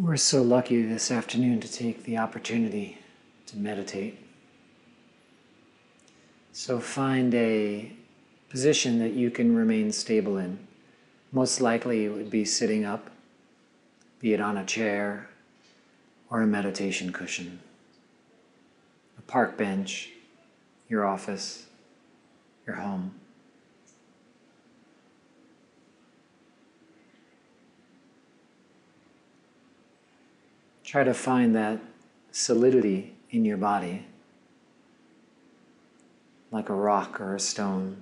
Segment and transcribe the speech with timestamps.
[0.00, 2.98] We're so lucky this afternoon to take the opportunity
[3.46, 4.24] to meditate.
[6.52, 7.90] So find a
[8.48, 10.60] position that you can remain stable in.
[11.32, 13.10] Most likely it would be sitting up,
[14.20, 15.30] be it on a chair
[16.30, 17.58] or a meditation cushion,
[19.18, 20.10] a park bench,
[20.88, 21.66] your office,
[22.68, 23.16] your home.
[30.88, 31.80] Try to find that
[32.32, 34.06] solidity in your body,
[36.50, 37.98] like a rock or a stone,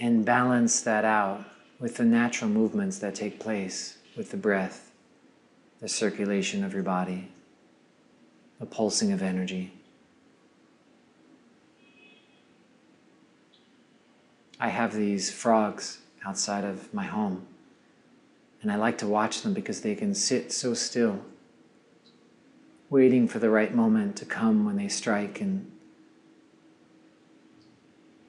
[0.00, 1.44] and balance that out
[1.78, 4.92] with the natural movements that take place with the breath,
[5.80, 7.28] the circulation of your body,
[8.60, 9.74] the pulsing of energy.
[14.58, 17.46] I have these frogs outside of my home.
[18.62, 21.20] And I like to watch them because they can sit so still,
[22.88, 25.70] waiting for the right moment to come when they strike and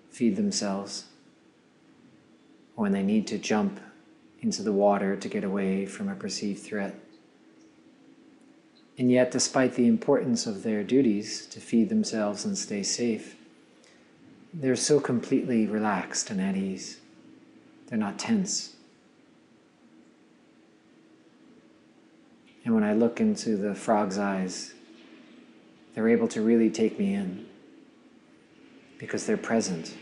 [0.09, 1.05] feed themselves,
[2.75, 3.79] or when they need to jump
[4.41, 6.95] into the water to get away from a perceived threat.
[8.97, 13.35] And yet, despite the importance of their duties to feed themselves and stay safe,
[14.53, 16.99] they're so completely relaxed and at ease.
[17.87, 18.75] They're not tense.
[22.65, 24.73] And when I look into the frog's eyes,
[25.93, 27.45] they're able to really take me in
[28.97, 29.93] because they're present.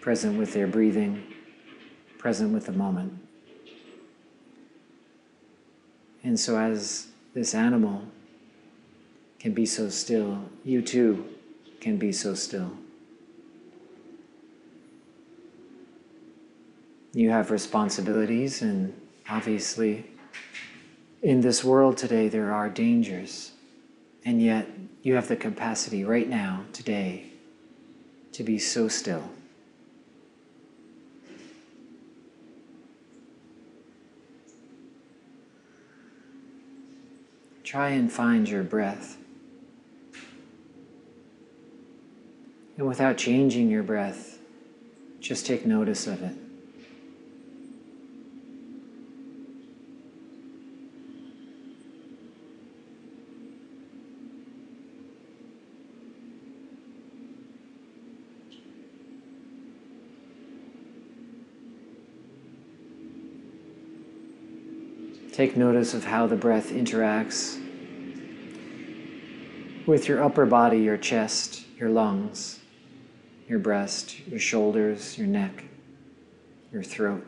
[0.00, 1.22] Present with their breathing,
[2.18, 3.18] present with the moment.
[6.22, 8.02] And so, as this animal
[9.38, 11.24] can be so still, you too
[11.80, 12.72] can be so still.
[17.12, 20.06] You have responsibilities, and obviously,
[21.24, 23.52] in this world today, there are dangers,
[24.26, 24.68] and yet
[25.02, 27.24] you have the capacity right now, today,
[28.32, 29.30] to be so still.
[37.64, 39.16] Try and find your breath.
[42.76, 44.38] And without changing your breath,
[45.20, 46.43] just take notice of it.
[65.34, 67.60] Take notice of how the breath interacts
[69.84, 72.60] with your upper body, your chest, your lungs,
[73.48, 75.64] your breast, your shoulders, your neck,
[76.72, 77.26] your throat.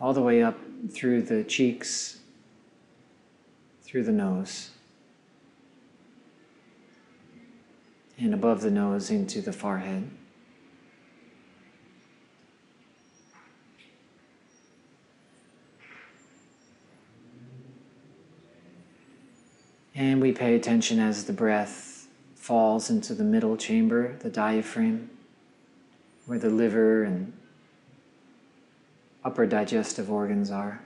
[0.00, 0.56] All the way up
[0.92, 2.20] through the cheeks,
[3.82, 4.70] through the nose,
[8.16, 10.08] and above the nose into the forehead.
[20.00, 25.10] And we pay attention as the breath falls into the middle chamber, the diaphragm,
[26.24, 27.34] where the liver and
[29.22, 30.80] upper digestive organs are.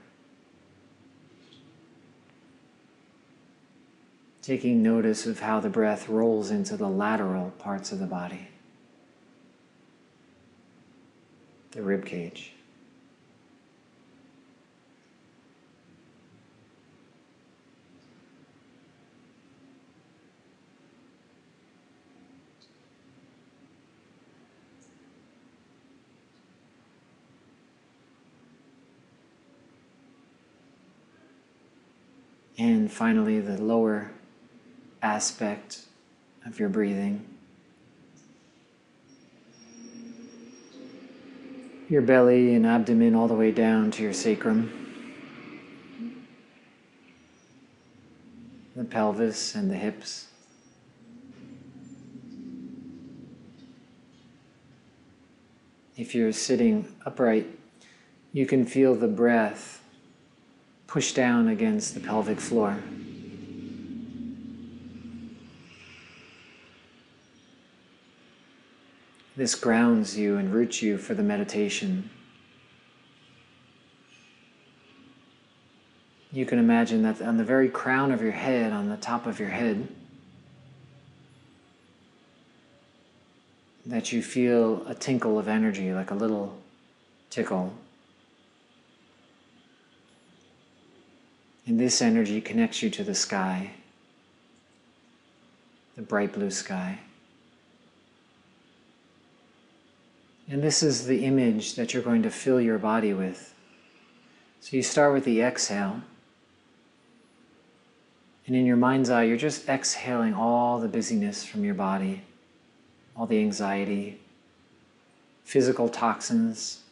[4.42, 8.48] Taking notice of how the breath rolls into the lateral parts of the body,
[11.70, 12.53] the rib cage.
[32.56, 34.12] And finally, the lower
[35.03, 35.87] aspect
[36.47, 37.26] of your breathing.
[41.88, 44.81] Your belly and abdomen all the way down to your sacrum.
[48.76, 50.28] The pelvis and the hips.
[55.96, 57.46] If you're sitting upright,
[58.32, 59.83] you can feel the breath
[60.94, 62.79] push down against the pelvic floor.
[69.37, 72.11] This grounds you and roots you for the meditation.
[76.31, 79.40] You can imagine that on the very crown of your head, on the top of
[79.40, 79.88] your head,
[83.85, 86.56] that you feel a tinkle of energy, like a little
[87.31, 87.73] tickle.
[91.66, 93.72] And this energy connects you to the sky,
[95.96, 97.00] the bright blue sky.
[100.49, 103.55] And this is the image that you're going to fill your body with.
[104.61, 106.02] So you start with the exhale.
[108.46, 112.22] And in your mind's eye, you're just exhaling all the busyness from your body,
[113.16, 114.20] all the anxiety,
[115.44, 116.82] physical toxins,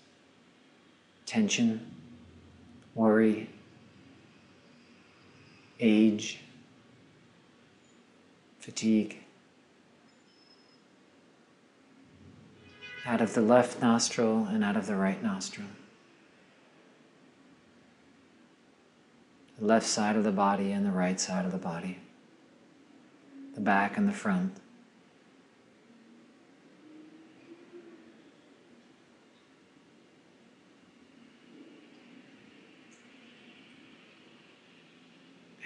[1.26, 1.94] tension,
[2.94, 3.50] worry,
[5.82, 6.38] age,
[8.60, 9.18] fatigue.
[13.04, 15.66] Out of the left nostril and out of the right nostril.
[19.58, 21.98] The left side of the body and the right side of the body.
[23.54, 24.61] The back and the front.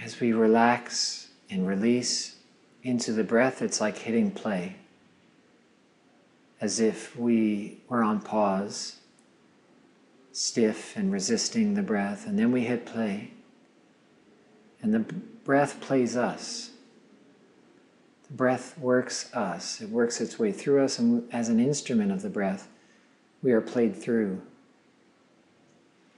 [0.06, 2.37] As we relax and release
[2.85, 4.76] into the breath, it's like hitting play,
[6.61, 9.00] as if we were on pause,
[10.31, 13.32] stiff and resisting the breath, and then we hit play.
[14.81, 16.70] And the breath plays us.
[18.29, 22.23] The breath works us, it works its way through us, and as an instrument of
[22.23, 22.69] the breath,
[23.43, 24.41] we are played through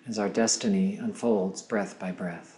[0.07, 2.58] as our destiny unfolds breath by breath.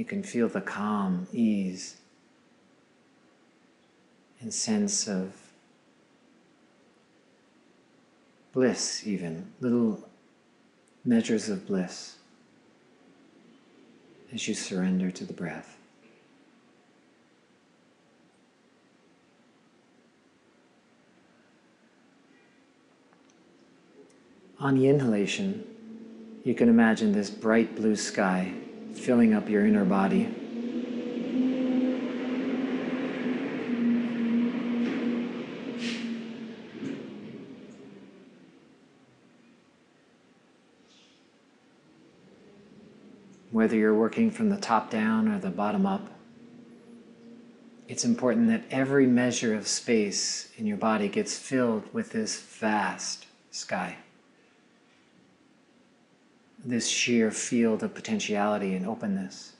[0.00, 1.98] You can feel the calm, ease,
[4.40, 5.34] and sense of
[8.54, 10.08] bliss, even little
[11.04, 12.16] measures of bliss
[14.32, 15.76] as you surrender to the breath.
[24.58, 25.62] On the inhalation,
[26.42, 28.54] you can imagine this bright blue sky
[29.00, 30.24] filling up your inner body.
[43.50, 46.08] Whether you're working from the top down or the bottom up,
[47.88, 53.26] it's important that every measure of space in your body gets filled with this vast
[53.50, 53.96] sky
[56.64, 59.52] this sheer field of potentiality and openness.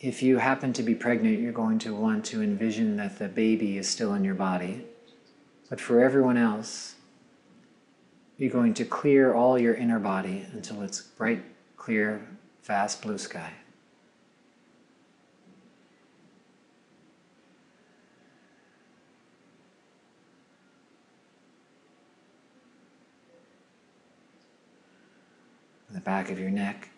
[0.00, 3.78] If you happen to be pregnant, you're going to want to envision that the baby
[3.78, 4.84] is still in your body.
[5.68, 6.94] But for everyone else,
[8.36, 11.42] you're going to clear all your inner body until it's bright,
[11.76, 12.28] clear,
[12.62, 13.52] vast blue sky.
[25.98, 26.90] The back of your neck.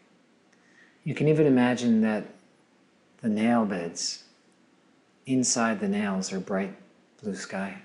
[1.05, 2.25] You can even imagine that
[3.23, 4.25] the nail beds
[5.25, 6.75] inside the nails are bright
[7.23, 7.79] blue sky,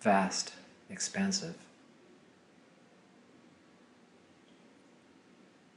[0.00, 0.54] vast,
[0.88, 1.54] expansive.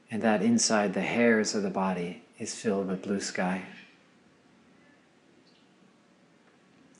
[0.09, 3.63] And that inside the hairs of the body is filled with blue sky.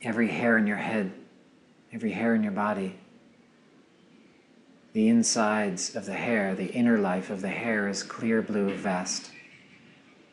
[0.02, 1.10] Every hair in your head,
[1.90, 2.96] every hair in your body
[4.92, 9.30] the insides of the hair, the inner life of the hair is clear blue, vast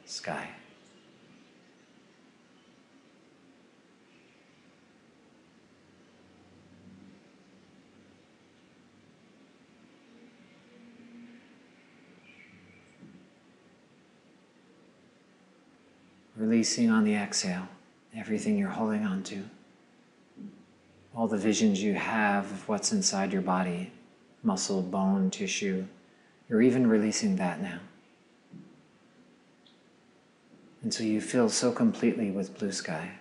[0.06, 0.50] sky.
[16.38, 17.68] Releasing on the exhale
[18.16, 19.44] everything you're holding on to,
[21.16, 23.92] all the visions you have of what's inside your body
[24.46, 25.86] muscle, bone, tissue.
[26.48, 27.80] You're even releasing that now.
[30.84, 33.14] And so you feel so completely with blue sky.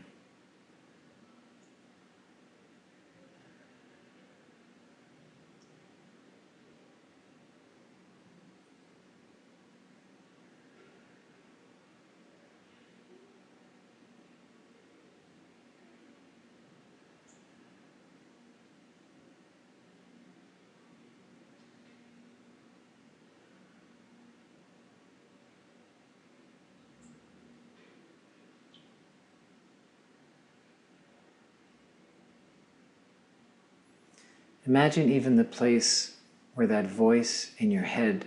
[34.67, 36.17] Imagine even the place
[36.55, 38.27] where that voice in your head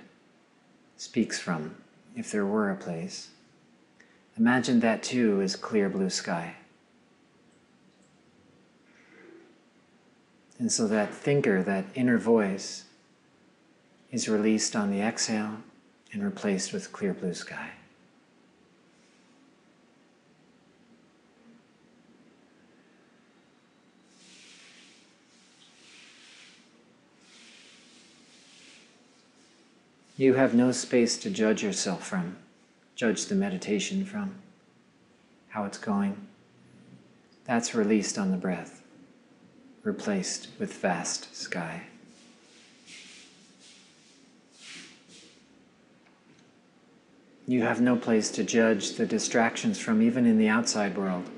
[0.96, 1.76] speaks from,
[2.16, 3.30] if there were a place.
[4.38, 6.56] Imagine that too as clear blue sky.
[10.60, 12.86] And so that thinker, that inner voice,
[14.12, 15.58] is released on the exhale
[16.12, 17.72] and replaced with clear blue sky.
[30.20, 32.38] You have no space to judge yourself from,
[32.96, 34.34] judge the meditation from,
[35.50, 36.28] how it's going.
[37.46, 38.82] That's released on the breath,
[39.84, 41.84] replaced with vast sky.
[47.46, 51.30] You have no place to judge the distractions from, even in the outside world.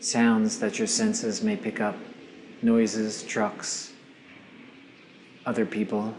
[0.00, 1.96] Sounds that your senses may pick up,
[2.60, 3.92] noises, trucks,
[5.46, 6.14] other people,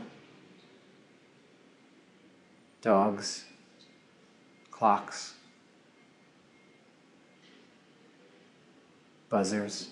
[2.83, 3.45] dogs,
[4.69, 5.35] clocks,
[9.29, 9.91] buzzers,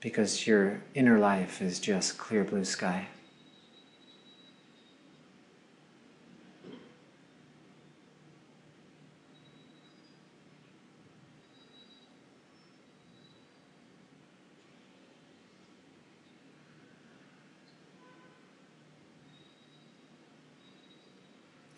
[0.00, 3.08] because your inner life is just clear blue sky.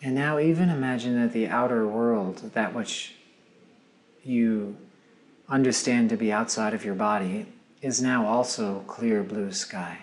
[0.03, 3.15] And now, even imagine that the outer world, that which
[4.23, 4.77] you
[5.49, 7.47] understand to be outside of your body,
[7.81, 9.99] is now also clear blue sky.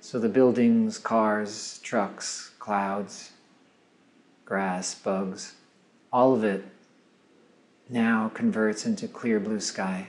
[0.00, 3.32] So the buildings, cars, trucks, clouds,
[4.44, 5.56] grass, bugs,
[6.12, 6.64] all of it
[7.88, 10.08] now converts into clear blue sky.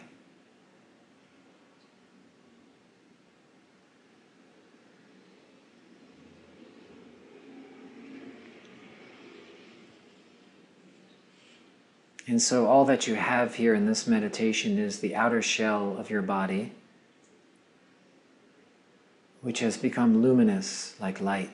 [12.28, 16.10] And so, all that you have here in this meditation is the outer shell of
[16.10, 16.74] your body,
[19.42, 21.50] which has become luminous like light,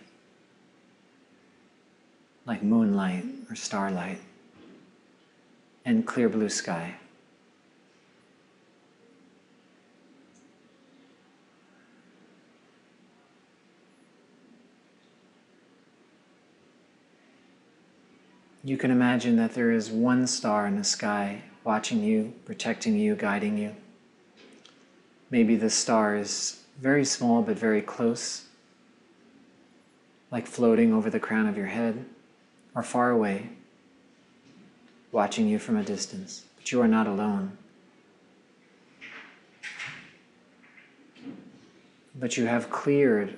[2.48, 4.20] like moonlight or starlight,
[5.86, 6.96] and clear blue sky.
[18.65, 23.13] You can imagine that there is one star in the sky watching you, protecting you,
[23.13, 23.75] guiding you.
[25.29, 28.46] Maybe the star is very small but very close,
[30.32, 32.05] like floating over the crown of your head,
[32.74, 33.50] or far away,
[35.12, 36.46] watching you from a distance.
[36.55, 37.58] But you are not alone.
[42.15, 43.36] But you have cleared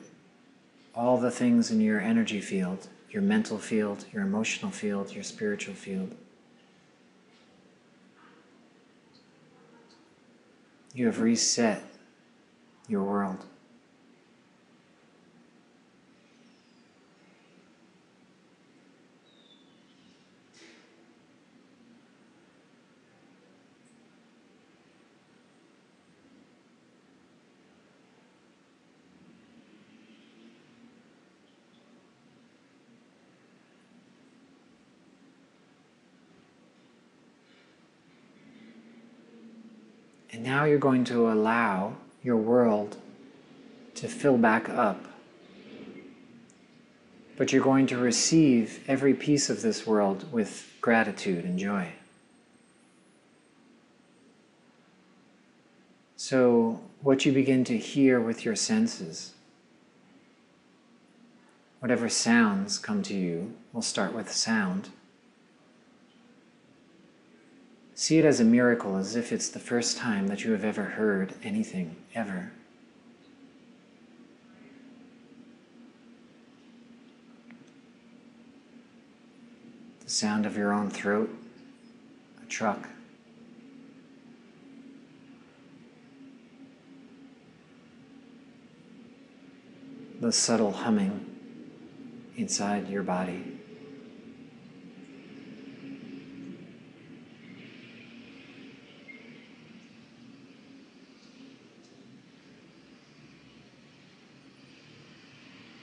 [0.94, 5.74] all the things in your energy field your mental field, your emotional field, your spiritual
[5.74, 6.14] field.
[10.94, 11.82] You have reset
[12.90, 13.46] your world.
[40.36, 42.98] And now you're going to allow your world
[43.96, 45.06] to fill back up.
[47.38, 51.94] But you're going to receive every piece of this world with gratitude and joy.
[56.18, 59.36] So, what you begin to hear with your senses,
[61.80, 64.90] whatever sounds come to you, we'll start with sound.
[67.98, 70.84] See it as a miracle, as if it's the first time that you have ever
[70.84, 72.52] heard anything, ever.
[80.04, 81.34] The sound of your own throat,
[82.44, 82.90] a truck.
[90.20, 91.34] The subtle humming
[92.36, 93.62] inside your body.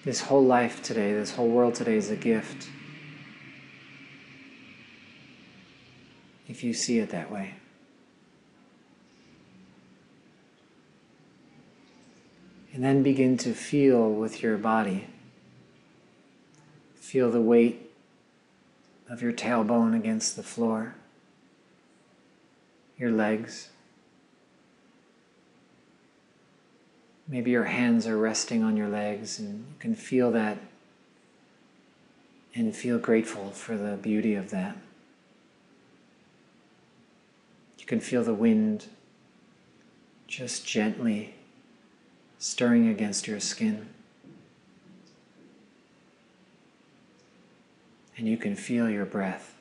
[0.04, 2.68] This whole life today, this whole world today is a gift.
[6.52, 7.54] if you see it that way.
[12.74, 15.06] And then begin to feel with your body.
[16.96, 17.90] Feel the weight
[19.08, 20.94] of your tailbone against the floor,
[22.98, 23.70] your legs.
[27.32, 30.58] Maybe your hands are resting on your legs and you can feel that
[32.54, 34.76] and feel grateful for the beauty of that.
[37.78, 38.88] You can feel the wind
[40.26, 41.32] just gently
[42.38, 43.88] stirring against your skin.
[48.18, 49.54] And you can feel your breath.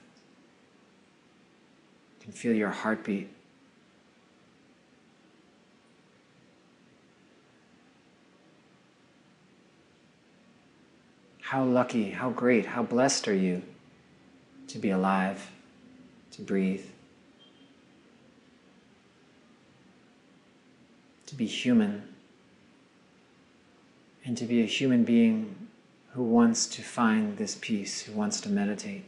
[2.20, 3.30] You can feel your heartbeat.
[11.52, 13.62] How lucky, how great, how blessed are you
[14.70, 15.52] to be alive,
[16.32, 16.86] to breathe,
[21.26, 22.04] to be human,
[24.24, 25.68] and to be a human being
[26.14, 29.04] who wants to find this peace, who wants to meditate.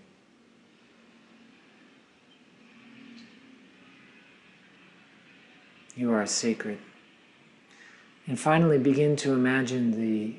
[5.96, 6.80] You are sacred.
[8.28, 10.36] And finally, begin to imagine the,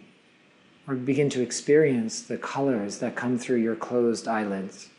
[0.87, 4.91] or begin to experience the colors that come through your closed eyelids.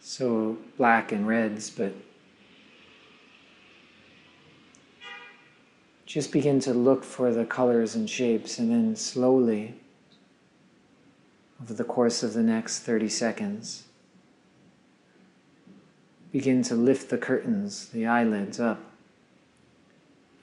[0.00, 1.94] So black and reds, but
[6.04, 9.74] just begin to look for the colors and shapes, and then slowly
[11.62, 13.84] over the course of the next 30 seconds.
[16.30, 18.80] Begin to lift the curtains, the eyelids up,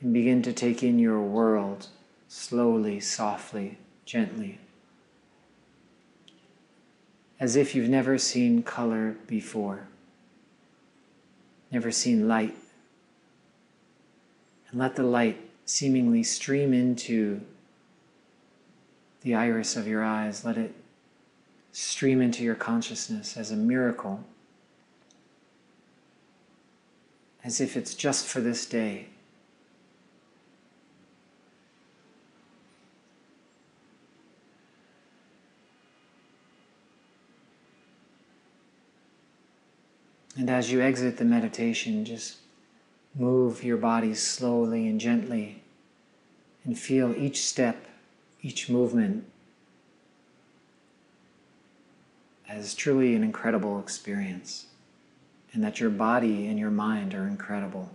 [0.01, 1.87] and begin to take in your world
[2.27, 3.77] slowly, softly,
[4.11, 4.59] gently.
[7.39, 9.87] As if you've never seen color before,
[11.71, 12.53] never seen light.
[14.69, 17.39] And let the light seemingly stream into
[19.21, 20.43] the iris of your eyes.
[20.43, 20.75] Let it
[21.71, 24.25] stream into your consciousness as a miracle,
[27.45, 29.07] as if it's just for this day.
[40.41, 42.37] And as you exit the meditation, just
[43.13, 45.61] move your body slowly and gently
[46.65, 47.85] and feel each step,
[48.41, 49.25] each movement
[52.49, 54.65] as truly an incredible experience,
[55.53, 57.91] and that your body and your mind are incredible,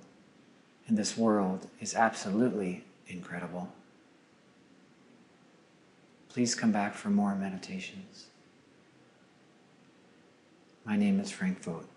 [0.86, 3.72] and this world is absolutely incredible.
[6.28, 8.26] Please come back for more meditations.
[10.84, 11.88] My name is Frank Vogt.